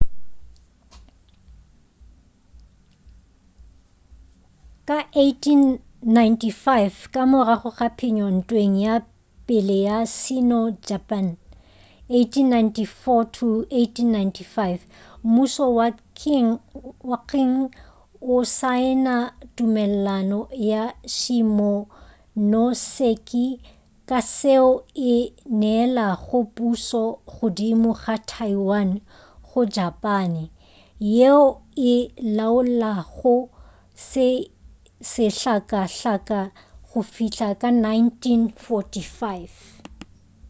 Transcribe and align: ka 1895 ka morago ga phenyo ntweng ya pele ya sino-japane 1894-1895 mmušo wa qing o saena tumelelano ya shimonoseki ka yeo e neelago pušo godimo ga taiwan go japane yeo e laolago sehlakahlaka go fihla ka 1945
ka 4.87 4.97
1895 5.23 7.13
ka 7.13 7.21
morago 7.31 7.69
ga 7.77 7.87
phenyo 7.97 8.27
ntweng 8.37 8.77
ya 8.85 8.95
pele 9.47 9.77
ya 9.87 9.97
sino-japane 10.19 11.33
1894-1895 12.09 14.79
mmušo 15.25 15.65
wa 17.09 17.17
qing 17.29 17.55
o 18.33 18.35
saena 18.57 19.15
tumelelano 19.55 20.39
ya 20.71 20.83
shimonoseki 21.15 23.45
ka 24.09 24.19
yeo 24.41 24.71
e 25.13 25.15
neelago 25.61 26.39
pušo 26.55 27.03
godimo 27.37 27.91
ga 28.01 28.15
taiwan 28.31 28.89
go 29.47 29.59
japane 29.75 30.43
yeo 31.17 31.43
e 31.93 31.95
laolago 32.37 33.35
sehlakahlaka 35.11 36.39
go 36.87 36.99
fihla 37.13 37.47
ka 37.61 37.69
1945 37.69 39.81